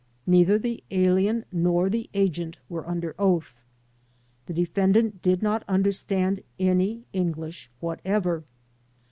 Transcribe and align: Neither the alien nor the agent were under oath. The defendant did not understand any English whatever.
Neither 0.25 0.57
the 0.57 0.83
alien 0.89 1.45
nor 1.51 1.87
the 1.87 2.09
agent 2.15 2.57
were 2.69 2.89
under 2.89 3.13
oath. 3.19 3.53
The 4.47 4.53
defendant 4.55 5.21
did 5.21 5.43
not 5.43 5.61
understand 5.67 6.41
any 6.57 7.03
English 7.13 7.69
whatever. 7.81 8.43